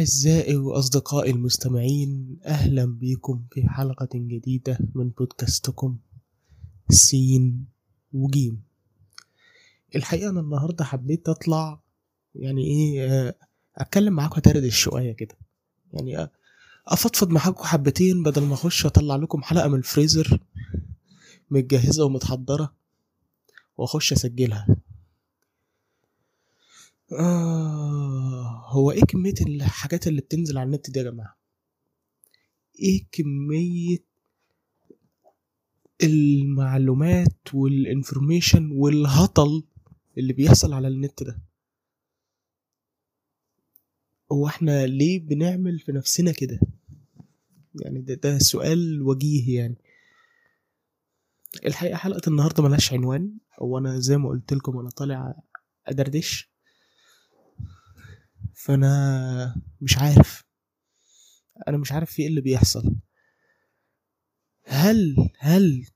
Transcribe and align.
أعزائي 0.00 0.56
وأصدقائي 0.56 1.30
المستمعين 1.30 2.38
أهلا 2.44 2.84
بكم 2.84 3.42
في 3.52 3.68
حلقة 3.68 4.08
جديدة 4.14 4.78
من 4.94 5.08
بودكاستكم 5.08 5.96
سين 6.90 7.64
وجيم. 8.12 8.62
الحقيقة 9.96 10.30
أنا 10.30 10.40
النهاردة 10.40 10.84
حبيت 10.84 11.28
أطلع 11.28 11.80
يعني 12.34 12.64
إيه 12.64 13.06
آه، 13.10 13.34
أتكلم 13.76 14.12
معاكم 14.12 14.36
أدردش 14.36 14.76
شوية 14.76 15.12
كده. 15.12 15.34
يعني 15.92 16.18
آه، 16.18 16.30
أفضفض 16.86 17.30
معاكم 17.30 17.64
حبتين 17.64 18.22
بدل 18.22 18.42
ما 18.42 18.54
أخش 18.54 18.86
أطلع 18.86 19.16
لكم 19.16 19.42
حلقة 19.42 19.68
من 19.68 19.78
الفريزر 19.78 20.40
متجهزة 21.50 22.04
ومتحضرة 22.04 22.72
وأخش 23.76 24.12
أسجلها. 24.12 24.66
آه 27.12 27.79
هو 28.80 28.90
إيه 28.90 29.00
كمية 29.04 29.34
الحاجات 29.46 30.06
اللي 30.06 30.20
بتنزل 30.20 30.58
على 30.58 30.66
النت 30.66 30.90
دي 30.90 30.98
يا 30.98 31.04
جماعة؟ 31.04 31.38
إيه 32.78 33.06
كمية 33.12 33.98
المعلومات 36.02 37.54
والانفورميشن 37.54 38.70
والهطل 38.72 39.62
اللي 40.18 40.32
بيحصل 40.32 40.72
على 40.72 40.88
النت 40.88 41.22
ده؟ 41.22 41.42
هو 44.32 44.46
إحنا 44.46 44.86
ليه 44.86 45.20
بنعمل 45.20 45.78
في 45.78 45.92
نفسنا 45.92 46.32
كده؟ 46.32 46.60
يعني 47.74 48.00
ده, 48.00 48.14
ده 48.14 48.38
سؤال 48.38 49.02
وجيه 49.02 49.56
يعني 49.60 49.76
الحقيقة 51.66 51.96
حلقة 51.96 52.28
النهاردة 52.28 52.62
ملهاش 52.62 52.92
عنوان 52.92 53.38
هو 53.62 53.78
أنا 53.78 53.98
زي 53.98 54.16
ما 54.18 54.28
قلت 54.28 54.52
لكم 54.52 54.78
أنا 54.78 54.90
طالع 54.90 55.34
أدردش 55.86 56.49
فأنا 58.64 59.62
مش 59.80 59.98
عارف. 59.98 60.44
أنا 61.68 61.76
مش 61.76 61.92
عارف 61.92 62.10
في 62.10 62.22
إيه 62.22 62.28
اللي 62.28 62.40
بيحصل. 62.40 62.96
هل 64.64 65.30
هل 65.38 65.86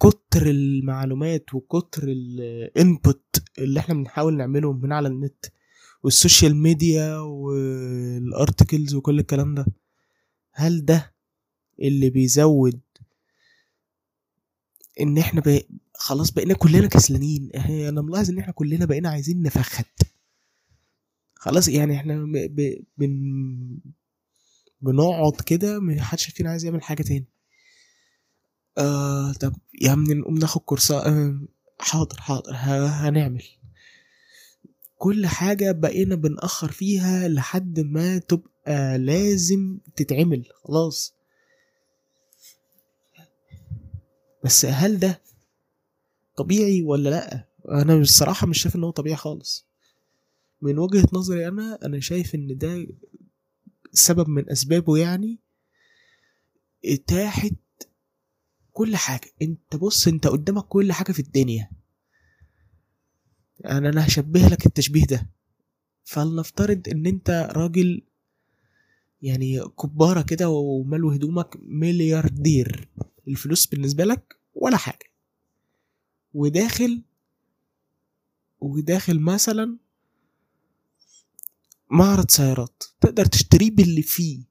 كتر 0.00 0.46
المعلومات 0.46 1.54
وكتر 1.54 2.02
ال 2.08 2.30
input 2.30 3.42
اللي 3.58 3.80
إحنا 3.80 3.94
بنحاول 3.94 4.36
نعمله 4.36 4.72
من 4.72 4.92
على 4.92 5.08
النت 5.08 5.44
وال 6.02 6.16
social 6.16 6.56
media 6.56 7.16
وال 7.18 7.53
articles 7.53 8.94
وكل 8.94 9.18
الكلام 9.18 9.54
ده 9.54 9.66
هل 10.52 10.84
ده 10.84 11.14
اللي 11.82 12.10
بيزود 12.10 12.80
إن 15.00 15.18
إحنا. 15.18 15.42
خلاص 15.94 16.30
بقينا 16.30 16.54
كلنا 16.54 16.86
كسلانين؟ 16.86 17.50
أنا 17.54 18.00
ملاحظ 18.02 18.30
إن 18.30 18.38
إحنا 18.38 18.52
كلنا 18.52 18.84
بقينا 18.84 19.08
عايزين 19.10 19.42
نفخت. 19.42 20.02
خلاص 21.42 21.68
يعني 21.68 21.96
إحنا 21.96 22.24
ب... 22.34 22.84
بن... 22.98 23.78
بنقعد 24.80 25.40
كده 25.46 25.80
محدش 25.80 26.26
فينا 26.26 26.50
عايز 26.50 26.64
يعمل 26.64 26.82
حاجة 26.82 27.02
تاني. 27.02 27.26
آه 28.78 29.32
طب 29.32 29.54
يا 29.82 29.90
عم 29.90 30.04
نقوم 30.12 30.38
ناخد 30.38 30.60
كورسات 30.60 31.06
آه 31.06 31.40
حاضر 31.80 32.16
حاضر. 32.20 32.52
هنعمل. 32.54 33.42
كل 34.98 35.26
حاجة 35.26 35.72
بقينا 35.72 36.14
بنأخر 36.14 36.72
فيها 36.72 37.28
لحد 37.28 37.80
ما 37.80 38.18
تبقى 38.18 38.98
لازم 38.98 39.78
تتعمل 39.96 40.44
خلاص. 40.64 41.14
بس 44.44 44.64
هل 44.64 44.98
ده 44.98 45.22
طبيعي 46.36 46.82
ولا 46.82 47.10
لأ؟ 47.10 47.48
أنا 47.68 47.96
بصراحة 47.96 48.46
مش 48.46 48.62
شايف 48.62 48.76
إن 48.76 48.84
هو 48.84 48.90
طبيعي 48.90 49.16
خالص. 49.16 49.71
من 50.62 50.78
وجهة 50.78 51.08
نظري 51.12 51.48
أنا 51.48 51.78
أنا 51.84 52.00
شايف 52.00 52.34
إن 52.34 52.58
ده 52.58 52.86
سبب 53.92 54.28
من 54.28 54.50
أسبابه 54.50 54.96
يعني 54.98 55.38
إتاحة 56.84 57.50
كل 58.72 58.96
حاجة. 58.96 59.30
أنت 59.42 59.76
بص 59.76 60.08
أنت 60.08 60.26
قدامك 60.26 60.64
كل 60.64 60.92
حاجة 60.92 61.12
في 61.12 61.20
الدنيا. 61.20 61.70
يعني 63.60 63.88
أنا 63.88 64.06
هشبه 64.06 64.40
لك 64.40 64.66
التشبيه 64.66 65.04
ده. 65.04 65.30
فلنفترض 66.04 66.88
إن 66.88 67.06
أنت 67.06 67.50
راجل 67.56 68.02
يعني 69.22 69.60
كبارة 69.60 70.22
كده 70.22 70.48
وملو 70.48 71.10
هدومك 71.10 71.56
ملياردير. 71.62 72.88
الفلوس 73.28 73.66
بالنسبة 73.66 74.04
لك 74.04 74.36
ولا 74.54 74.76
حاجة. 74.76 75.12
وداخل 76.34 77.02
وداخل 78.60 79.20
مثلا 79.20 79.78
معرض 81.92 82.30
سيارات. 82.30 82.82
تقدر 83.00 83.24
تشتريه 83.26 83.70
باللي 83.70 84.02
فيه. 84.02 84.44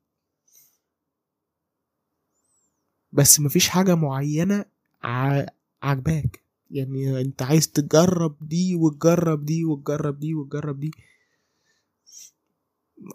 بس 3.11 3.39
مفيش 3.39 3.69
حاجة 3.69 3.95
معينة 3.95 4.65
ع- 5.03 5.45
عجباك 5.83 6.43
يعني 6.71 7.21
انت 7.21 7.41
عايز 7.41 7.71
تجرب 7.71 8.37
دي 8.47 8.75
وتجرب 8.75 9.45
دي 9.45 9.65
وتجرب 9.65 10.19
دي 10.19 10.33
وتجرب 10.33 10.79
دي. 10.79 10.91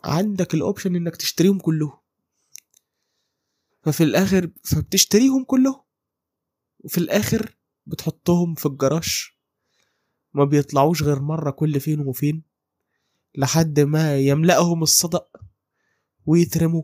عندك 0.04 0.54
الاوبشن 0.54 0.96
انك 0.96 1.16
تشتريهم 1.16 1.58
كلهم. 1.58 1.98
ففي 3.82 4.04
الآخر 4.04 4.50
فبتشتريهم 4.64 5.44
كلهم. 5.44 5.80
وفي 6.80 6.98
الآخر 6.98 7.56
بتحطهم 7.86 8.54
في 8.54 8.66
الجراج. 8.66 9.30
ما 10.34 10.44
بيطلعوش 10.44 11.02
غير 11.02 11.20
مرة 11.20 11.50
كل 11.50 11.80
فين 11.80 12.00
وفين. 12.00 12.55
لحد 13.36 13.80
ما 13.80 14.16
يملأهم 14.18 14.82
الصدأ 14.82 15.26
ويترموا. 16.26 16.82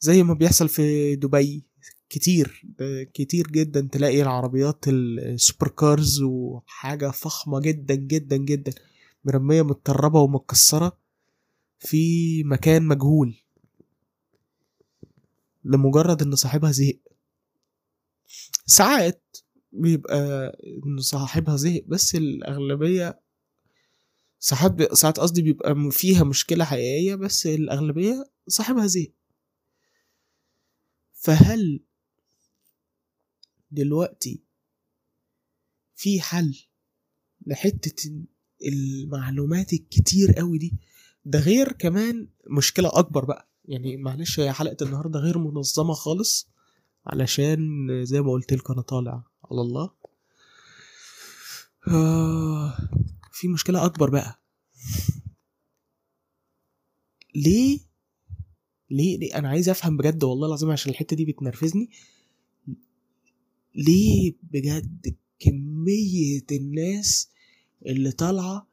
زي 0.00 0.22
ما 0.22 0.34
بيحصل 0.34 0.68
في 0.68 1.16
دبي 1.16 1.64
كتير 2.08 2.66
كتير 3.14 3.46
جدا 3.46 3.88
تلاقي 3.92 4.22
العربيات 4.22 4.88
ال 4.88 5.01
super 5.01 5.68
cars 5.68 6.22
وحاجة 6.22 7.10
فخمة 7.10 7.60
جدا 7.60 7.94
جدا 7.94 8.36
جدا 8.36 8.72
مرمية 9.24 9.62
متتربة 9.62 10.20
ومتكسرة 10.20 10.98
في 11.78 12.44
مكان 12.44 12.82
مجهول. 12.82 13.34
لمجرد 15.64 16.22
إن 16.22 16.34
صاحبها 16.34 16.70
زهق. 16.72 16.98
ساعات 18.66 19.36
بيبقى 19.72 20.46
إن 20.86 20.98
صاحبها 21.00 21.56
زهق 21.56 21.84
بس 21.86 22.14
الأغلبية 22.14 23.20
ساعات 24.46 24.72
بي... 24.72 24.88
ساعات 24.92 25.20
قصدي 25.20 25.42
بيبقى 25.42 25.90
فيها 25.90 26.24
مشكلة 26.24 26.64
حقيقية 26.64 27.14
بس 27.14 27.46
الأغلبية 27.46 28.24
صاحبها 28.48 28.86
زهق. 28.86 29.10
فهل 31.12 31.80
دلوقتي 33.70 34.40
في 35.96 36.20
حل 36.20 36.58
لحتة 37.46 38.12
المعلومات 38.66 39.72
الكتير 39.72 40.32
قوي 40.32 40.58
دي؟ 40.58 40.72
ده 41.24 41.38
غير 41.38 41.72
كمان 41.72 42.28
مشكلة 42.50 42.90
أكبر 42.98 43.24
بقى. 43.24 43.48
يعني 43.64 43.96
معلش 43.96 44.40
هي 44.40 44.52
حلقة 44.52 44.76
النهاردة 44.82 45.20
غير 45.20 45.38
منظمة 45.38 45.94
خالص 45.94 46.48
علشان 47.06 47.88
زي 48.04 48.20
ما 48.20 48.30
قلت 48.32 48.52
لكم 48.52 48.72
أنا 48.72 48.82
طالع 48.82 49.22
على 49.50 49.60
الله. 49.60 49.90
آه. 51.88 52.76
في 53.36 53.48
مشكلة 53.48 53.84
أكبر 53.84 54.10
بقى. 54.10 54.40
ليه؟ 57.34 57.80
ليه؟ 58.90 59.18
ليه؟ 59.18 59.38
أنا 59.38 59.48
عايز 59.48 59.68
أفهم 59.68 59.96
بجد 59.96 60.24
والله 60.24 60.46
العظيم 60.46 60.70
عشان 60.70 60.90
الحتة 60.92 61.16
دي 61.16 61.24
بتنرفزني. 61.24 61.90
ليه 63.74 64.34
بجد 64.42 65.16
كمية 65.38 66.46
الناس 66.52 67.28
اللي 67.86 68.12
طالعة 68.12 68.66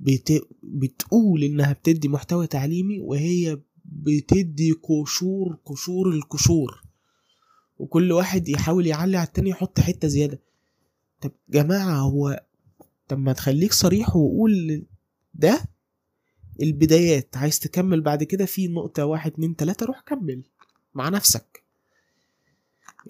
بت... 0.00 0.48
بتقول 0.62 1.44
إنها 1.44 1.72
بتدي 1.72 2.08
محتوى 2.08 2.46
تعليمي 2.46 3.00
وهي 3.00 3.60
بتدي 3.84 4.72
قشور 4.72 5.58
قشور 5.64 6.10
القشور. 6.10 6.82
وكل 7.78 8.12
واحد 8.12 8.48
يحاول 8.48 8.86
يعلي 8.86 9.16
على 9.16 9.26
التاني 9.26 9.50
يحط 9.50 9.80
حتة 9.80 10.08
زيادة. 10.08 10.40
طب 11.20 11.32
جماعة 11.48 12.00
هو 12.00 12.44
طب 13.10 13.18
ما 13.18 13.32
تخليك 13.32 13.72
صريح 13.72 14.16
وقول 14.16 14.84
ده 15.34 15.64
البدايات. 16.62 17.36
عايز 17.36 17.60
تكمل 17.60 18.00
بعد 18.00 18.22
كده 18.24 18.44
في 18.44 18.68
نقطة 18.68 19.04
واحد 19.04 19.32
اتنين 19.32 19.56
تلاتة 19.56 19.86
روح 19.86 20.00
كمل 20.00 20.42
مع 20.94 21.08
نفسك. 21.08 21.62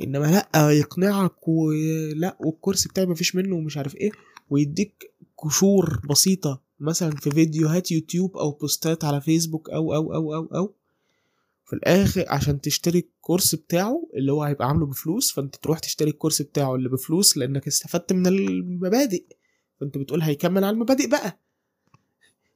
إنما 0.00 0.26
لأ 0.54 0.70
يقنعك 0.70 1.48
ولا 1.48 2.36
والكورس 2.40 2.88
بتاعي 2.88 3.06
مفيش 3.06 3.34
منه 3.36 3.56
ومش 3.56 3.76
عارف 3.76 3.96
إيه 3.96 4.10
ويديك 4.50 5.12
قشور 5.38 6.00
بسيطة. 6.10 6.60
مثلا 6.80 7.10
في 7.10 7.30
فيديوهات 7.30 7.90
يوتيوب 7.92 8.36
أو 8.36 8.50
بوستات 8.50 9.04
على 9.04 9.20
فيسبوك 9.20 9.70
أو 9.70 9.94
أو 9.94 10.14
أو 10.14 10.34
أو 10.34 10.44
أو. 10.44 10.74
في 11.66 11.72
الآخر 11.76 12.24
عشان 12.28 12.60
تشتري 12.60 12.98
الكورس 12.98 13.54
بتاعه 13.54 14.08
اللي 14.14 14.32
هو 14.32 14.42
هيبقى 14.42 14.68
عامله 14.68 14.86
بفلوس 14.86 15.32
فأنت 15.32 15.56
تروح 15.56 15.78
تشتري 15.78 16.10
الكورس 16.10 16.42
بتاعه 16.42 16.74
اللي 16.74 16.88
بفلوس 16.88 17.36
لأنك 17.36 17.66
استفدت 17.66 18.12
من 18.12 18.26
المبادئ. 18.26 19.24
فانت 19.80 19.98
بتقول 19.98 20.22
هيكمل 20.22 20.64
على 20.64 20.74
المبادئ 20.74 21.08
بقى. 21.08 21.38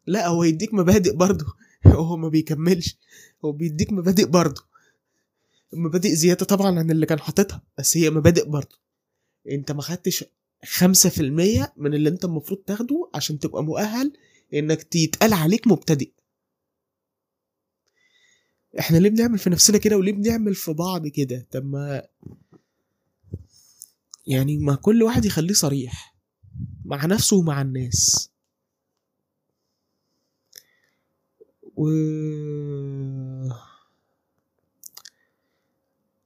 لا 0.06 0.26
هو 0.28 0.44
يديك 0.44 0.74
مبادئ 0.74 1.16
برضه. 1.16 1.46
هو 1.86 2.16
ما 2.16 2.28
بيكملش. 2.28 2.98
هو 3.44 3.52
بيديك 3.52 3.92
مبادئ 3.92 4.26
برضه. 4.26 4.62
مبادئ 5.72 6.14
زيادة 6.14 6.46
طبعا 6.46 6.78
عن 6.78 6.90
اللي 6.90 7.06
كان 7.06 7.20
حاططها 7.20 7.62
بس 7.78 7.96
هي 7.96 8.10
مبادئ 8.10 8.48
برضه. 8.48 8.78
انت 9.50 9.72
ما 9.72 9.82
خدتش 9.82 10.24
خمسة 10.64 11.10
في 11.10 11.20
المية 11.20 11.72
من 11.76 11.94
اللي 11.94 12.08
انت 12.08 12.24
المفروض 12.24 12.60
تاخده 12.60 13.10
عشان 13.14 13.38
تبقى 13.38 13.64
مؤهل 13.64 14.12
انك 14.54 14.96
يتقال 14.96 15.32
عليك 15.32 15.66
مبتدئ. 15.66 16.10
إحنا 18.78 18.96
ليه 18.96 19.10
بنعمل 19.10 19.38
في 19.38 19.50
نفسنا 19.50 19.78
كده 19.78 19.96
وليه 19.96 20.12
بنعمل 20.12 20.54
في 20.54 20.72
بعض 20.72 21.06
كده؟ 21.06 21.46
طب 21.50 21.64
ما 21.64 22.02
يعني 24.26 24.58
ما 24.58 24.74
كل 24.74 25.02
واحد 25.02 25.24
يخليه 25.24 25.54
صريح. 25.54 26.13
مع 26.84 27.06
نفسه 27.06 27.36
ومع 27.36 27.62
الناس. 27.62 28.30
و 31.76 31.88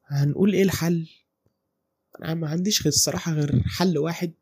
هنقول 0.06 0.52
إيه 0.54 0.62
الحل؟ 0.62 1.08
أنا 2.22 2.34
ما 2.34 2.48
عنديش 2.48 2.82
غير 2.82 2.92
الصراحة 2.92 3.32
غير 3.32 3.62
حل 3.66 3.98
واحد 3.98 4.32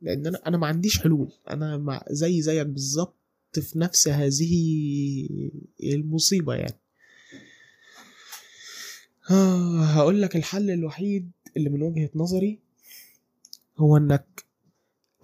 لأن 0.00 0.26
أنا 0.26 0.42
أنا 0.46 0.56
ما 0.58 0.66
عنديش 0.66 0.98
حلول. 0.98 1.32
أنا 1.50 1.76
مع 1.78 2.04
زي 2.10 2.42
زيك 2.42 2.66
بالظبط 2.66 3.16
في 3.54 3.78
نفس 3.78 4.08
هذه 4.08 4.52
المصيبة 5.82 6.54
يعني. 6.54 6.78
آه 9.30 9.84
هقول 9.84 10.22
لك 10.22 10.36
الحل 10.36 10.70
الوحيد 10.70 11.30
اللي 11.56 11.70
من 11.70 11.82
وجهة 11.82 12.10
نظري 12.14 12.58
هو 13.78 13.96
إنك 13.96 14.44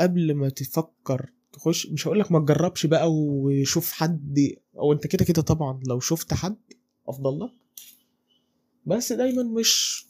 قبل 0.01 0.35
ما 0.35 0.49
تفكر 0.49 1.31
تخش 1.53 1.87
مش 1.87 2.07
هقول 2.07 2.19
لك 2.21 2.33
ما 2.33 2.39
تجربش 2.39 2.87
بقى 2.87 3.13
وشوف 3.13 3.93
حد 3.93 4.39
أو 4.79 4.93
انت 4.93 5.07
كده 5.07 5.25
كده 5.25 5.43
طبعا 5.43 5.81
لو 5.89 6.01
شفت 6.01 6.35
حد 6.35 6.57
أفضل 7.09 7.41
لك. 7.41 7.53
بس 8.87 9.13
دايما 9.13 9.43
مش 9.43 10.05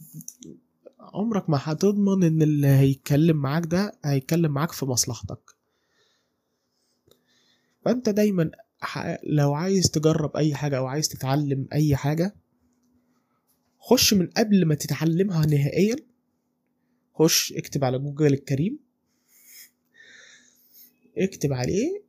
عمرك 1.00 1.50
ما 1.50 1.58
هتضمن 1.62 2.24
إن 2.24 2.42
اللي 2.42 2.66
هيتكلم 2.66 3.36
معاك 3.36 3.66
ده 3.66 3.98
هيتكلم 4.04 4.52
معاك 4.52 4.72
في 4.72 4.86
مصلحتك. 4.86 5.40
فأنت 7.84 8.08
دايما 8.08 8.50
لو 9.24 9.54
عايز 9.54 9.90
تجرب 9.90 10.36
أي 10.36 10.54
حاجة 10.54 10.78
أو 10.78 10.86
عايز 10.86 11.08
تتعلم 11.08 11.68
أي 11.72 11.96
حاجة 11.96 12.36
خش 13.80 14.14
من 14.14 14.26
قبل 14.26 14.64
ما 14.66 14.74
تتعلمها 14.74 15.46
نهائيا 15.46 15.96
خش 17.14 17.52
اكتب 17.52 17.84
على 17.84 17.98
جوجل 17.98 18.32
الكريم. 18.32 18.78
اكتب 21.18 21.52
عليه 21.52 22.02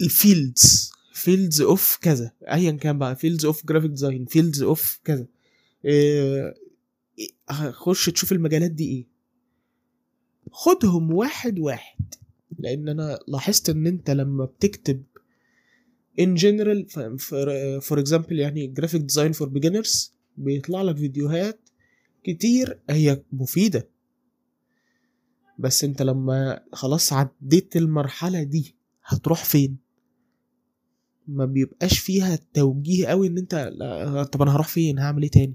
ال 0.00 0.11
fields. 0.11 0.92
fields 1.14 1.60
of 1.60 1.98
كذا 2.02 2.32
ايا 2.42 2.70
كان 2.70 2.98
بقى 2.98 3.16
fields 3.16 3.44
of 3.44 3.66
graphic 3.66 3.90
design 3.90 4.24
fields 4.24 4.62
of 4.62 5.00
كذا. 5.04 5.26
إيه 5.84 6.54
خش 7.70 8.10
تشوف 8.10 8.32
المجالات 8.32 8.70
دي 8.70 8.84
إيه. 8.88 9.06
خدهم 10.50 11.12
واحد 11.12 11.58
واحد 11.58 12.14
لأن 12.58 12.88
أنا 12.88 13.18
لاحظت 13.28 13.70
إن 13.70 13.86
أنت 13.86 14.10
لما 14.10 14.44
بتكتب 14.44 15.02
in 16.20 16.38
general 16.38 16.86
for 17.80 17.96
example 18.04 18.32
يعني 18.32 18.74
graphic 18.80 19.00
design 19.12 19.32
for 19.38 19.46
beginners 19.46 20.10
بيطلع 20.36 20.82
لك 20.82 20.96
فيديوهات 20.96 21.60
كتير 22.24 22.78
هي 22.90 23.22
مفيدة. 23.32 23.88
بس 25.62 25.84
انت 25.84 26.02
لما 26.02 26.60
خلاص 26.72 27.12
عديت 27.12 27.76
المرحلة 27.76 28.42
دي 28.42 28.76
هتروح 29.04 29.44
فين؟ 29.44 29.76
ما 31.28 31.44
بيبقاش 31.44 31.98
فيها 31.98 32.38
توجيه 32.54 33.06
قوي 33.06 33.26
ان 33.26 33.38
انت 33.38 33.54
لا 33.54 34.22
طب 34.24 34.42
أنا 34.42 34.54
هروح 34.56 34.68
فين؟ 34.68 34.98
هعمل 34.98 35.22
إيه 35.22 35.30
تاني؟ 35.30 35.54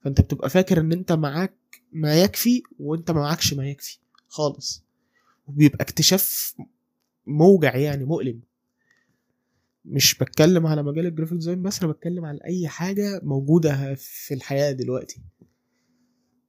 فانت 0.00 0.20
بتبقى 0.20 0.50
فاكر 0.50 0.80
ان 0.80 0.92
انت 0.92 1.12
معاك 1.12 1.54
ما 1.92 2.22
يكفي 2.22 2.62
وانت 2.78 3.10
ما 3.10 3.20
معكش 3.20 3.54
ما 3.54 3.68
يكفي 3.70 3.98
خالص. 4.28 4.84
وبيبقى 5.46 5.78
اكتشاف 5.84 6.54
موجع 7.26 7.76
يعني 7.76 8.04
مؤلم. 8.04 8.40
مش 9.84 10.18
بتكلم 10.18 10.66
على 10.66 10.82
مجال 10.82 11.06
ال 11.06 11.10
graphic 11.10 11.34
design 11.38 11.62
بس 11.62 11.82
أنا 11.82 11.92
بتكلم 11.92 12.24
على 12.24 12.38
أي 12.44 12.68
حاجة 12.68 13.20
موجودة 13.22 13.94
في 13.94 14.34
الحياة 14.34 14.72
دلوقتي. 14.72 15.20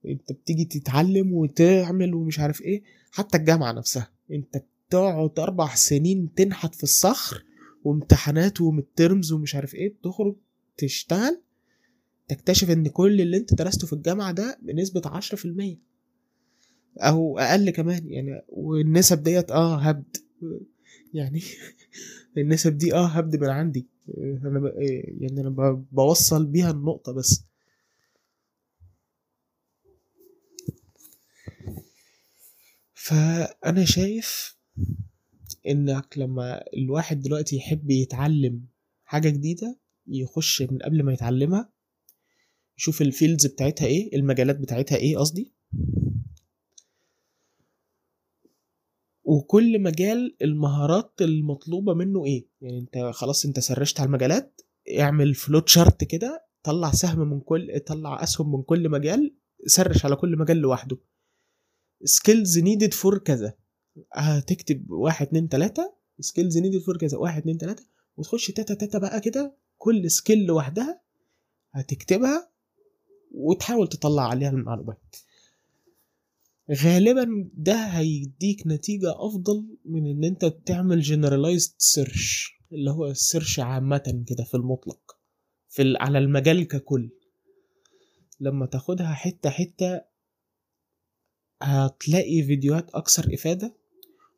انت 0.06 0.32
بتيجي 0.32 0.64
تتعلم 0.64 1.32
وتعمل 1.32 2.14
ومش 2.14 2.40
عارف 2.40 2.62
إيه 2.62 2.82
حتى 3.10 3.38
الجامعة 3.38 3.72
نفسها 3.72 4.10
انت 4.32 4.64
بتقعد 4.88 5.38
أربع 5.38 5.74
سنين 5.74 6.34
تنحت 6.34 6.74
في 6.74 6.82
الصخر 6.82 7.44
وامتحانات 7.84 8.60
و 8.60 8.68
midterms 8.68 9.32
ومش 9.32 9.54
عارف 9.54 9.74
إيه 9.74 9.94
بتخرج 9.94 10.36
تشتغل 10.76 11.40
تكتشف 12.28 12.70
ان 12.70 12.88
كل 12.88 13.20
اللي 13.20 13.36
انت 13.36 13.54
درسته 13.54 13.86
في 13.86 13.92
الجامعة 13.92 14.32
ده 14.32 14.58
بنسبة 14.62 15.02
عشرة 15.04 15.36
في 15.36 15.44
المية 15.44 15.78
أو 16.98 17.38
أقل 17.38 17.70
كمان 17.70 18.08
يعني 18.08 18.42
والنسب 18.48 19.22
ديت 19.22 19.50
آه 19.50 19.76
هبد 19.76 20.16
يعني 21.14 21.40
النسب 22.38 22.78
دي 22.78 22.94
آه 22.94 23.06
هبد 23.06 23.36
من 23.36 23.48
عندي 23.48 23.86
أنا. 24.18 24.72
يعني 25.20 25.40
أنا. 25.40 25.84
بوصل 25.92 26.46
بيها 26.46 26.70
النقطة 26.70 27.12
بس 27.12 27.44
فأنا 33.04 33.84
شايف 33.84 34.58
إنك 35.68 36.18
لما 36.18 36.64
الواحد 36.76 37.20
دلوقتي 37.20 37.56
يحب 37.56 37.90
يتعلم 37.90 38.66
حاجة 39.04 39.28
جديدة 39.28 39.78
يخش 40.06 40.62
من 40.62 40.78
قبل 40.78 41.02
ما 41.02 41.12
يتعلمها 41.12 41.72
يشوف 42.78 43.02
ال 43.02 43.08
fields 43.08 43.46
بتاعتها 43.46 43.86
إيه 43.86 44.16
المجالات 44.16 44.58
بتاعتها 44.60 44.96
إيه 44.96 45.16
قصدي. 45.16 45.52
وكل 49.24 49.82
مجال 49.82 50.36
المهارات 50.42 51.12
المطلوبة 51.20 51.94
منه 51.94 52.24
إيه؟ 52.24 52.46
يعني 52.60 52.78
أنت 52.78 52.98
خلاص 53.14 53.44
أنت 53.46 53.60
سرشت 53.60 54.00
على 54.00 54.06
المجالات 54.06 54.60
اعمل 55.00 55.34
flow 55.34 55.68
chart 55.68 56.04
كده 56.04 56.46
طلع 56.62 56.90
سهم 56.92 57.30
من 57.30 57.40
كل 57.40 57.80
طلع 57.86 58.22
أسهم 58.22 58.52
من 58.56 58.62
كل 58.62 58.88
مجال 58.88 59.34
سرش 59.66 60.04
على 60.04 60.16
كل 60.16 60.38
مجال 60.38 60.56
لوحده. 60.56 60.98
skills 62.04 62.58
needed 62.58 62.94
for 62.94 63.18
كذا. 63.18 63.54
هتكتب 64.12 64.90
واحد 64.90 65.26
اتنين 65.26 65.48
تلاتة. 65.48 65.94
skills 66.20 66.58
needed 66.58 66.78
for 66.78 66.98
كذا 66.98 67.18
واحد 67.18 67.40
اتنين 67.40 67.58
تلاتة. 67.58 67.84
وتخش 68.16 68.50
تاتا 68.50 68.74
تاتا 68.74 68.98
بقى 68.98 69.20
كده. 69.20 69.54
كل 69.78 70.10
skill 70.10 70.44
لوحدها 70.46 71.00
هتكتبها 71.72 72.50
وتحاول 73.34 73.88
تطلع 73.88 74.28
عليها 74.28 74.50
المعلومات. 74.50 75.16
غالبا 76.84 77.50
ده 77.54 77.74
هيديك 77.76 78.66
نتيجة 78.66 79.26
أفضل 79.26 79.66
من 79.84 80.06
إن 80.06 80.24
أنت 80.24 80.44
تعمل 80.44 81.04
generalized 81.04 81.72
search 81.96 82.52
اللي 82.72 82.90
هو 82.90 83.06
ال 83.06 83.14
search 83.14 83.60
عامة 83.60 84.24
كده 84.26 84.44
في 84.44 84.54
المطلق 84.54 85.16
في 85.68 85.94
على 86.00 86.18
المجال 86.18 86.68
ككل. 86.68 87.10
لما 88.40 88.66
تاخدها 88.66 89.12
حتة 89.12 89.50
حتة 89.50 90.00
هتلاقي 91.62 92.42
فيديوهات 92.42 92.90
أكثر 92.90 93.34
إفادة 93.34 93.74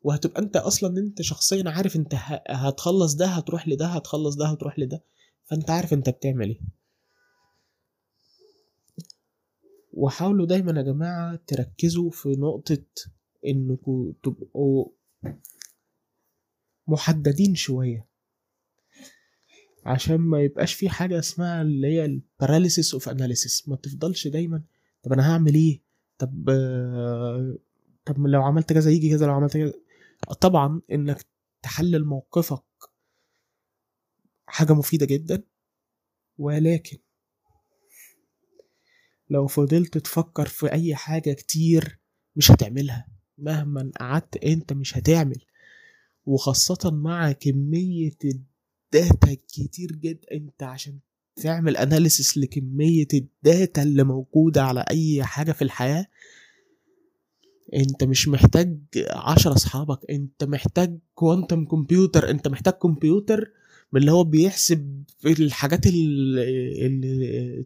وهتبقى 0.03 0.41
أنت 0.41 0.57
أصلا 0.57 0.97
أنت 0.99 1.21
شخصيا 1.21 1.63
عارف 1.69 1.95
أنت 1.95 2.15
ه- 2.15 2.41
هتخلص 2.49 3.13
ده 3.15 3.25
هتروح 3.25 3.67
لده 3.67 3.85
هتخلص 3.87 4.35
ده 4.35 4.45
هتروح 4.47 4.79
لده 4.79 5.03
فأنت 5.45 5.69
عارف 5.69 5.93
أنت 5.93 6.09
بتعمل 6.09 6.47
إيه. 6.49 6.59
وحاولوا 9.93 10.45
دايما 10.45 10.71
يا 10.77 10.81
جماعة 10.81 11.39
تركزوا 11.47 12.11
في 12.11 12.29
نقطة 12.29 12.83
انكم 13.47 14.13
تبقوا 14.23 14.87
محددين 16.87 17.55
شوية 17.55 18.05
عشان 19.85 20.15
ما 20.17 20.41
يبقاش 20.41 20.73
في 20.73 20.89
حاجة 20.89 21.19
اسمها 21.19 21.61
اللي 21.61 21.87
هي 21.87 22.05
ال 22.05 22.14
paralysis 22.14 22.93
of 22.93 23.09
analysis 23.09 23.69
ما 23.69 23.75
تفضلش 23.75 24.27
دايما 24.27 24.61
طب 25.03 25.13
أنا 25.13 25.31
هعمل 25.31 25.53
إيه؟ 25.55 25.81
طب 26.17 26.49
طب 28.05 28.27
لو 28.27 28.43
عملت 28.43 28.73
كذا 28.73 28.91
يجي 28.91 29.09
كذا 29.09 29.25
لو 29.25 29.33
عملت 29.33 29.53
كذا. 29.57 29.73
طبعا 30.41 30.81
إنك 30.91 31.25
تحلل 31.61 32.05
موقفك 32.05 32.63
حاجة 34.47 34.73
مفيدة 34.73 35.05
جدا 35.05 35.43
ولكن 36.37 36.97
لو 39.29 39.47
فضلت 39.47 39.97
تفكر 39.97 40.45
في 40.47 40.71
أي 40.71 40.95
حاجة 40.95 41.33
كتير 41.33 41.99
مش 42.35 42.51
هتعملها. 42.51 43.07
مهما 43.37 43.91
قعدت 43.99 44.37
أنت 44.37 44.73
مش 44.73 44.97
هتعمل. 44.97 45.41
وخاصة 46.25 46.91
مع 46.91 47.31
كمية 47.31 48.17
الداتا 48.25 49.31
الكتير 49.31 49.91
جدا 49.91 50.31
أنت 50.31 50.63
عشان 50.63 50.99
تعمل 51.41 51.77
analysis 51.77 52.37
لكمية 52.37 53.07
ال 53.13 53.27
data 53.27 53.83
اللي 53.83 54.03
موجودة 54.03 54.63
على 54.63 54.85
أي 54.91 55.23
حاجة 55.23 55.51
في 55.51 55.61
الحياة؟ 55.61 56.05
أنت 57.73 58.03
مش 58.03 58.27
محتاج 58.27 58.77
عشرة 59.09 59.53
أصحابك 59.53 59.99
أنت 60.11 60.43
محتاج 60.43 60.97
quantum 61.15 61.65
computer 61.65 62.29
أنت 62.29 62.47
محتاج 62.47 62.73
كمبيوتر 62.73 63.51
من 63.93 64.01
اللي 64.01 64.11
هو 64.11 64.23
بيحسب 64.23 65.03
الحاجات 65.25 65.81
ال 65.87 67.65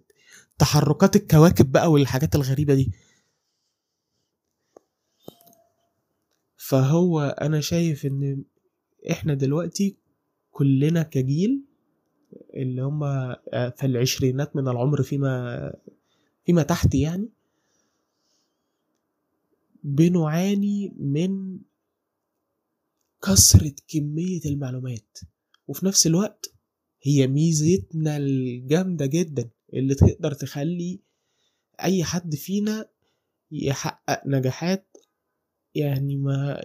تحركات 0.59 1.15
الكواكب 1.15 1.71
بقى 1.71 1.91
والحاجات 1.91 2.35
الغريبة 2.35 2.73
دي. 2.73 2.91
فهو 6.57 7.21
أنا 7.21 7.61
شايف 7.61 8.05
إن 8.05 8.43
إحنا 9.11 9.33
دلوقتي 9.33 9.95
كلنا 10.51 11.03
كجيل 11.03 11.61
اللي 12.53 12.81
هم 12.81 12.99
في 13.51 13.83
العشرينات 13.85 14.55
من 14.55 14.67
العمر 14.67 15.03
فيما 15.03 15.73
فيما 16.45 16.63
تحت 16.63 16.95
يعني 16.95 17.29
بنعاني 19.83 20.93
من 20.97 21.59
كثرة 23.23 23.75
كمية 23.87 24.41
المعلومات. 24.45 25.17
وفي 25.67 25.85
نفس 25.85 26.07
الوقت 26.07 26.53
هي 27.03 27.27
ميزتنا 27.27 28.17
الجامدة 28.17 29.05
جدا 29.05 29.49
اللي 29.73 29.95
تقدر 29.95 30.33
تخلي 30.33 30.99
أي 31.83 32.03
حد 32.03 32.35
فينا 32.35 32.89
يحقق 33.51 34.27
نجاحات 34.27 34.97
يعني 35.75 36.15
ما 36.15 36.61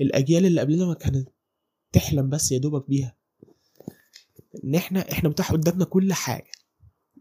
الأجيال 0.00 0.46
اللي 0.46 0.60
قبلنا 0.60 0.86
ما 0.86 0.94
كانت 0.94 1.28
تحلم 1.92 2.28
بس 2.30 2.52
يا 2.52 2.58
دوبك 2.58 2.88
بيها. 2.88 3.16
إن 4.64 4.74
إحنا 4.74 5.12
إحنا 5.12 5.28
متاح 5.28 5.52
قدامنا 5.52 5.84
كل 5.84 6.12
حاجة. 6.12 6.50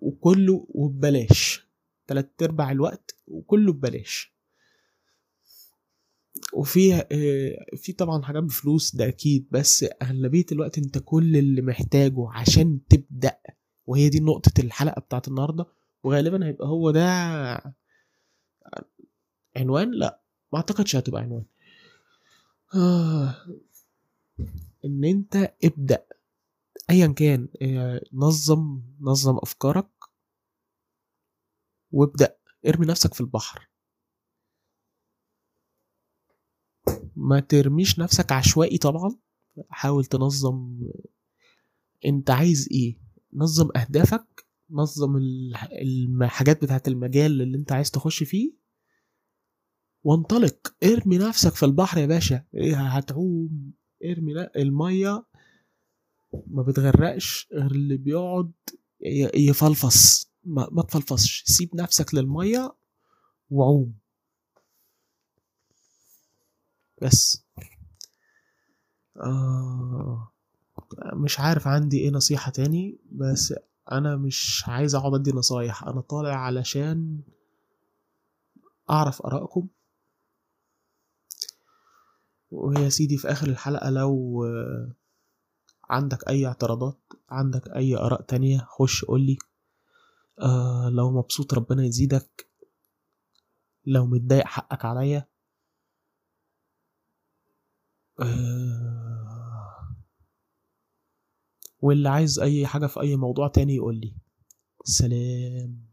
وكله 0.01 0.65
وببلاش. 0.69 1.67
تلات 2.07 2.43
أرباع 2.43 2.71
الوقت 2.71 3.15
وكله 3.27 3.73
ببلاش. 3.73 4.33
وفي 6.53 6.93
آه، 6.95 7.75
في 7.77 7.93
طبعا 7.93 8.21
حاجات 8.23 8.43
بفلوس 8.43 8.95
ده 8.95 9.07
أكيد. 9.07 9.47
بس 9.51 9.85
أغلبية 10.01 10.45
الوقت 10.51 10.77
أنت 10.77 10.97
كل 10.97 11.37
اللي 11.37 11.61
محتاجه 11.61 12.29
عشان 12.29 12.79
تبدأ 12.89 13.37
وهي 13.85 14.09
دي 14.09 14.19
نقطة 14.19 14.61
الحلقة 14.61 14.99
بتاعت 14.99 15.27
النهارده. 15.27 15.65
وغالبا 16.03 16.45
هيبقى 16.47 16.67
هو 16.67 16.91
ده 16.91 17.07
عنوان؟ 19.57 19.91
لا 19.91 20.21
ما 20.53 20.57
أعتقدش 20.59 20.95
هتبقى 20.95 21.21
عنوان. 21.21 21.45
آه. 22.75 23.35
إن 24.85 25.03
أنت 25.03 25.53
ابدأ. 25.63 26.05
ايا 26.89 27.07
كان 27.07 27.47
نظم 28.13 28.81
نظم 29.01 29.37
أفكارك 29.37 29.89
وابدأ 31.91 32.37
ارمي 32.67 32.85
نفسك 32.85 33.13
في 33.13 33.21
البحر. 33.21 33.69
ما 37.15 37.39
ترميش 37.39 37.99
نفسك 37.99 38.31
عشوائي 38.31 38.77
طبعا 38.77 39.15
حاول 39.69 40.05
تنظم 40.05 40.79
أنت 42.05 42.29
عايز 42.29 42.69
إيه؟ 42.71 42.99
نظم 43.33 43.69
أهدافك 43.77 44.45
نظم 44.69 45.17
الحاجات 45.81 46.61
بتاعت 46.61 46.87
المجال 46.87 47.41
اللي 47.41 47.57
أنت 47.57 47.71
عايز 47.71 47.91
تخش 47.91 48.23
فيه 48.23 48.53
وانطلق. 50.03 50.75
ارمي 50.83 51.17
نفسك 51.17 51.55
في 51.55 51.63
البحر 51.65 51.97
يا 51.97 52.05
باشا. 52.05 52.45
إيه 52.55 52.75
هتعوم. 52.87 53.73
ارمي 54.05 54.33
لا 54.33 54.51
المية 54.55 55.25
ما 56.47 56.63
بتغرقش 56.63 57.47
غير 57.53 57.71
اللي 57.71 57.97
بيقعد 57.97 58.51
يفلفص. 59.35 60.31
ما, 60.43 60.67
ما 60.71 60.83
تفلفصش. 60.83 61.43
سيب 61.45 61.75
نفسك 61.75 62.15
للمية 62.15 62.75
وعوم. 63.49 63.93
بس. 67.01 67.45
آه 69.17 70.31
مش 71.13 71.39
عارف 71.39 71.67
عندي 71.67 71.99
إيه 71.99 72.09
نصيحة 72.11 72.51
تاني 72.51 72.99
بس 73.11 73.53
أنا 73.91 74.15
مش 74.15 74.63
عايز 74.67 74.95
أقعد 74.95 75.13
أدي 75.13 75.31
نصايح. 75.31 75.83
أنا 75.83 76.01
طالع 76.01 76.35
علشان 76.35 77.21
أعرف 78.89 79.21
آرائكم. 79.21 79.67
ويا 82.51 82.89
سيدي 82.89 83.17
في 83.17 83.31
آخر 83.31 83.47
الحلقة 83.47 83.89
لو 83.89 84.43
عندك 85.89 86.27
أي 86.29 86.45
اعتراضات؟ 86.47 86.97
عندك 87.29 87.67
أي 87.75 87.97
آراء 87.97 88.21
تانية؟ 88.21 88.65
خش 88.69 89.05
قولي 89.05 89.37
آه 90.41 90.89
لو 90.89 91.11
مبسوط 91.11 91.53
ربنا 91.53 91.85
يزيدك. 91.85 92.47
لو 93.85 94.05
متضايق 94.05 94.45
حقك 94.45 94.85
عليا. 94.85 95.27
آه 98.19 99.95
واللي 101.81 102.09
عايز 102.09 102.39
أي 102.39 102.67
حاجة 102.67 102.85
في 102.87 103.01
أي 103.01 103.15
موضوع 103.15 103.47
تاني 103.47 103.75
يقول 103.75 103.95
لي. 103.95 104.15
سلام. 104.83 105.87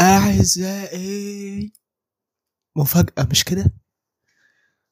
أعزائي. 0.00 1.72
مفاجأة 2.76 3.28
مش 3.30 3.44
كده؟ 3.44 3.74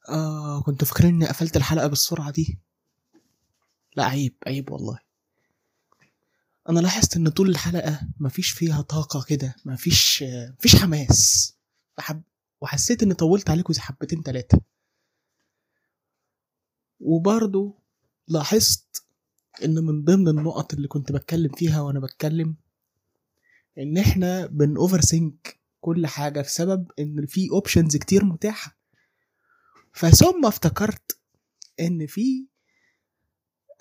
آه 0.09 0.63
كنت 0.63 0.85
فاكرين 0.85 1.15
إني 1.15 1.27
قفلت 1.29 1.57
الحلقة 1.57 1.87
بالسرعة 1.87 2.31
دي. 2.31 2.61
لا 3.97 4.05
عيب 4.05 4.35
عيب 4.47 4.71
والله. 4.71 4.99
أنا 6.69 6.81
لاحظت 6.81 7.17
إن 7.17 7.29
طول 7.29 7.49
الحلقة 7.51 8.01
مفيش 8.21 8.51
فيها 8.51 8.83
طاقة 8.83 9.25
كده 9.29 9.57
مفيش 9.65 10.25
مفيش 10.59 10.77
حماس. 10.77 11.55
فحب 11.97 12.23
وحسيت 12.61 13.03
إني 13.03 13.15
طولت 13.15 13.51
عليكم 13.51 13.73
زي 13.73 13.81
حبتين 13.81 14.23
تلاتة. 14.23 14.61
وبرضو 17.01 17.79
لاحظت 18.29 19.05
إن 19.65 19.75
من 19.75 20.05
ضمن 20.05 20.29
النقط 20.29 20.75
اللي 20.75 20.89
كنت 20.89 21.13
بتكلم 21.13 21.53
فيها 21.53 21.81
وأنا 21.81 22.01
بتكلم 22.01 22.57
إن 23.79 23.99
إحنا 23.99 24.47
بن 24.47 24.77
overthink 24.77 25.61
كل 25.81 26.07
حاجة 26.07 26.41
بسبب 26.41 26.91
إن 26.99 27.27
في 27.27 27.51
options 27.51 27.97
كتير 27.97 28.25
متاحة. 28.25 28.79
فثم 29.93 30.47
افتكرت 30.47 31.19
إن 31.81 32.07
في 32.07 32.47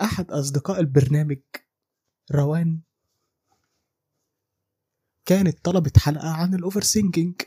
أحد 0.02 0.32
أصدقاء 0.32 0.80
البرنامج 0.80 1.40
روان. 2.32 2.82
كانت 5.26 5.66
طلبت 5.66 5.98
حلقة 5.98 6.30
عن 6.30 6.54
ال 6.56 6.82
overthinking 6.82 7.42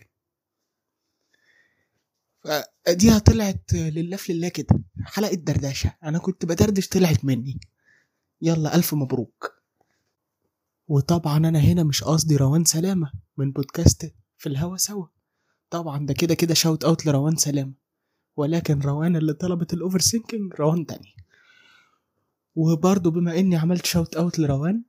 دي 2.88 3.20
طلعت 3.20 3.74
لله 3.74 4.16
في 4.16 4.32
لله 4.32 4.48
كده. 4.48 4.80
حلقة 5.04 5.34
دردشة. 5.34 5.96
أنا 6.02 6.18
كنت 6.18 6.44
بدردش 6.44 6.88
طلعت 6.88 7.24
مني. 7.24 7.60
يلا 8.42 8.74
ألف 8.76 8.94
مبروك. 8.94 9.62
وطبعا 10.88 11.36
أنا 11.36 11.58
هنا 11.58 11.82
مش 11.82 12.04
قصدي 12.04 12.36
روان 12.36 12.64
سلامة 12.64 13.12
من 13.36 13.52
بودكاست 13.52 14.14
في 14.38 14.48
الهوا 14.48 14.76
سوا. 14.76 15.06
طبعا 15.70 16.06
ده 16.06 16.14
كده 16.14 16.34
كده 16.34 16.54
shout 16.54 16.84
out 16.84 17.06
لروان 17.06 17.36
سلامة. 17.36 17.74
ولكن 18.36 18.80
روان 18.80 19.16
اللي 19.16 19.32
طلبت 19.32 19.74
ال 19.74 20.00
overthinking 20.00 20.54
روان 20.54 20.86
تاني. 20.86 21.16
وبرضه 22.54 23.10
بما 23.10 23.38
إني 23.38 23.56
عملت 23.56 23.86
shout 23.86 24.14
out 24.16 24.38
لروان 24.38 24.82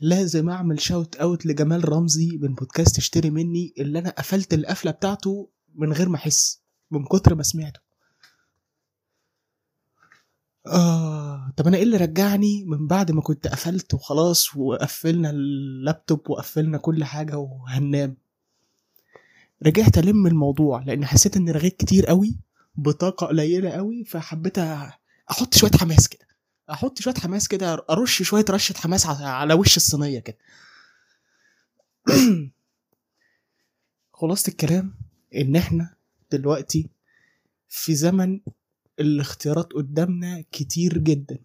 لازم 0.00 0.50
أعمل 0.50 0.80
shout 0.80 1.16
out 1.16 1.46
لجمال 1.46 1.88
رمزي 1.88 2.38
من 2.42 2.54
بودكاست 2.54 2.98
اشتري 2.98 3.30
مني 3.30 3.74
اللي 3.78 3.98
أنا 3.98 4.10
قفلت 4.10 4.54
القفلة 4.54 4.90
بتاعته 4.90 5.50
من 5.74 5.92
غير 5.92 6.08
ما 6.08 6.16
أحس 6.16 6.62
من 6.90 7.04
كتر 7.04 7.34
ما 7.34 7.42
سمعته. 7.42 7.80
آه 10.66 11.52
طب 11.56 11.66
أنا 11.66 11.76
إيه 11.76 11.82
اللي 11.82 11.96
رجعني 11.96 12.64
من 12.64 12.86
بعد 12.86 13.10
ما 13.12 13.20
كنت 13.20 13.46
قفلت 13.48 13.94
وخلاص 13.94 14.56
وقفلنا 14.56 15.30
اللابتوب 15.30 16.30
وقفلنا 16.30 16.78
كل 16.78 17.04
حاجة 17.04 17.38
وهننام؟ 17.38 18.16
رجعت 19.66 19.98
ألم 19.98 20.26
الموضوع 20.26 20.82
لأن 20.82 21.04
حسيت 21.04 21.36
إني 21.36 21.50
رغيت 21.50 21.76
كتير 21.76 22.06
قوي 22.06 22.38
بطاقة 22.74 23.26
قليلة 23.26 23.70
قوي 23.70 24.04
فحبيت 24.04 24.58
أحط 25.30 25.54
شوية 25.54 25.70
حماس 25.80 26.08
كده. 26.08 26.29
أحط 26.70 27.00
شوية 27.00 27.14
حماس 27.14 27.48
كده 27.48 27.86
ارش 27.90 28.22
شوية 28.22 28.44
رشة 28.50 28.74
حماس 28.78 29.06
على 29.06 29.54
وش 29.54 29.76
الصينية 29.76 30.18
كده. 30.20 30.38
خلاصة 34.12 34.50
الكلام 34.50 34.94
إن 35.34 35.56
إحنا 35.56 35.94
دلوقتي 36.32 36.90
في 37.68 37.94
زمن 37.94 38.40
الاختيارات 39.00 39.72
قدامنا 39.72 40.44
كتير 40.52 40.98
جدا. 40.98 41.38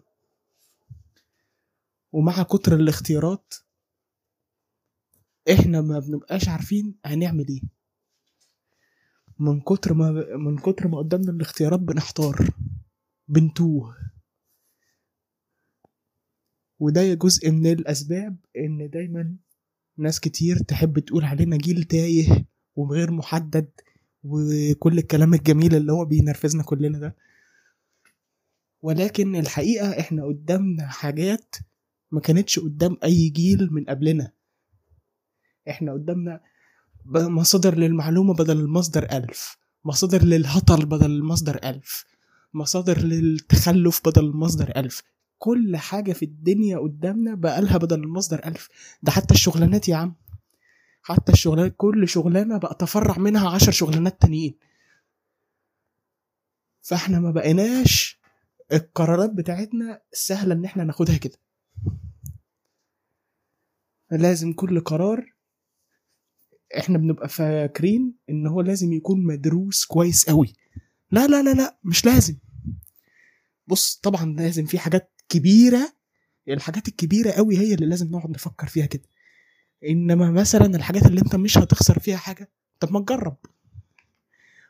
ومع 2.12 2.42
كتر 2.42 2.74
الاختيارات 2.74 3.54
إحنا 5.52 5.80
ما 5.80 5.98
بنبقاش 5.98 6.48
عارفين 6.48 6.94
هنعمل 7.04 7.48
إيه. 7.48 7.60
من 9.38 9.60
كتر 9.60 9.94
ما 9.94 10.10
من 10.36 10.58
كتر 10.58 10.88
ما 10.88 10.98
قدامنا 10.98 11.30
الاختيارات 11.30 11.80
بنحتار 11.80 12.50
بنتوه. 13.28 13.96
وده 16.78 17.14
جزء 17.14 17.50
من 17.50 17.66
الأسباب 17.66 18.36
إن 18.56 18.90
دايما 18.90 19.36
ناس 19.98 20.20
كتير 20.20 20.58
تحب 20.58 20.98
تقول 20.98 21.24
علينا 21.24 21.56
جيل 21.56 21.84
تايه 21.84 22.46
وغير 22.76 23.10
محدد 23.10 23.68
وكل 24.24 24.98
الكلام 24.98 25.34
الجميل 25.34 25.74
اللي 25.74 25.92
هو 25.92 26.04
بينرفزنا 26.04 26.62
كلنا 26.62 26.98
ده. 26.98 27.16
ولكن 28.82 29.36
الحقيقة 29.36 30.00
إحنا 30.00 30.24
قدامنا 30.24 30.86
حاجات 30.88 31.54
ما 32.10 32.20
كانتش 32.20 32.58
قدام 32.58 32.96
أي 33.04 33.28
جيل 33.28 33.68
من 33.72 33.84
قبلنا. 33.84 34.32
إحنا 35.68 35.92
قدامنا 35.92 36.40
مصادر 37.06 37.78
للمعلومة 37.78 38.34
بدل 38.34 38.60
المصدر 38.60 39.08
ألف 39.12 39.56
مصادر 39.84 40.24
للهطل 40.24 40.86
بدل 40.86 41.10
المصدر 41.10 41.60
ألف 41.64 42.04
مصادر 42.54 42.98
للتخلف 42.98 44.00
بدل 44.08 44.24
المصدر 44.24 44.72
ألف. 44.76 45.02
كل 45.38 45.76
حاجة 45.76 46.12
في 46.12 46.24
الدنيا 46.24 46.78
قدامنا 46.78 47.34
بقالها 47.34 47.76
بدل 47.76 48.00
المصدر 48.02 48.44
ألف. 48.44 48.68
ده 49.02 49.12
حتى 49.12 49.34
الشغلانات 49.34 49.88
يا 49.88 49.96
عم. 49.96 50.14
حتى 51.02 51.32
الشغلانات 51.32 51.74
كل 51.76 52.08
شغلانة 52.08 52.58
بقى 52.58 52.76
تفرع 52.80 53.18
منها 53.18 53.50
عشر 53.50 53.72
شغلانات 53.72 54.20
تانيين. 54.20 54.54
فإحنا 56.82 57.20
ما 57.20 57.30
بقيناش 57.30 58.20
القرارات 58.72 59.30
بتاعتنا 59.30 60.00
سهلة 60.12 60.54
إن 60.54 60.64
إحنا 60.64 60.84
ناخدها 60.84 61.16
كده. 61.16 61.38
لازم 64.10 64.52
كل 64.52 64.80
قرار 64.80 65.34
إحنا 66.78 66.98
بنبقى 66.98 67.28
فاكرين 67.28 68.14
إن 68.30 68.46
هو 68.46 68.60
لازم 68.60 68.92
يكون 68.92 69.24
مدروس 69.26 69.84
كويس 69.84 70.30
قوي 70.30 70.52
لا 71.10 71.26
لا 71.26 71.42
لا 71.42 71.54
لا 71.54 71.78
مش 71.84 72.04
لازم. 72.06 72.36
بص 73.66 73.96
طبعا 74.02 74.24
لازم 74.24 74.66
في 74.66 74.78
حاجات 74.78 75.15
كبيرة 75.28 75.92
الحاجات 76.48 76.88
الكبيرة 76.88 77.30
قوي 77.30 77.58
هي 77.58 77.74
اللي 77.74 77.86
لازم 77.86 78.10
نقعد 78.10 78.30
نفكر 78.30 78.66
فيها 78.66 78.86
كده. 78.86 79.02
إنما 79.88 80.30
مثلا 80.30 80.66
الحاجات 80.66 81.06
اللي 81.06 81.20
أنت 81.20 81.36
مش 81.36 81.58
هتخسر 81.58 81.98
فيها 81.98 82.16
حاجة 82.16 82.50
طب 82.80 82.92
ما 82.92 83.00
تجرب. 83.00 83.36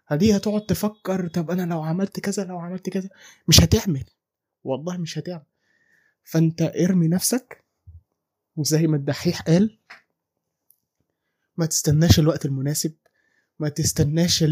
هدي 0.06 0.36
هتقعد 0.36 0.66
تفكر 0.66 1.28
طب 1.28 1.50
أنا 1.50 1.62
لو 1.74 1.82
عملت 1.82 2.20
كذا 2.20 2.44
لو 2.44 2.58
عملت 2.58 2.90
كذا 2.90 3.08
مش 3.48 3.60
هتعمل. 3.60 4.04
والله 4.64 4.96
مش 4.96 5.18
هتعمل. 5.18 5.44
فأنت 6.24 6.62
ارمي 6.62 7.08
نفسك 7.08 7.64
وزي 8.56 8.86
ما 8.86 8.96
الدحيح 8.96 9.42
قال 9.42 9.78
ما 11.56 11.66
تستناش 11.66 12.18
الوقت 12.18 12.46
المناسب 12.46 12.94
ما 13.58 13.68
تستناش 13.68 14.44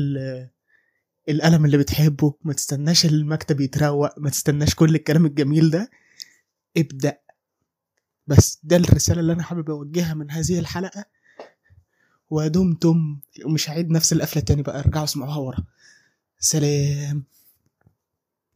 القلم 1.28 1.64
اللي 1.64 1.78
بتحبه 1.78 2.34
ما 2.42 2.52
تستناش 2.52 3.06
المكتب 3.06 3.60
يتروق 3.60 4.18
ما 4.18 4.30
تستناش 4.30 4.74
كل 4.74 4.94
الكلام 4.94 5.26
الجميل 5.26 5.70
ده. 5.70 5.90
ابدأ. 6.76 7.18
بس 8.26 8.58
ده 8.62 8.76
الرسالة 8.76 9.20
اللي 9.20 9.32
أنا 9.32 9.42
حابب 9.42 9.70
أوجهها 9.70 10.14
من 10.14 10.30
هذه 10.30 10.58
الحلقة. 10.58 11.04
ودمتم. 12.30 13.20
ومش 13.44 13.70
هعيد 13.70 13.90
نفس 13.90 14.12
القفلة 14.12 14.42
تاني 14.42 14.62
بقى 14.62 14.78
ارجعوا 14.80 15.04
اسمعوها 15.04 15.36
ورا. 15.36 15.64
سلام. 16.38 17.24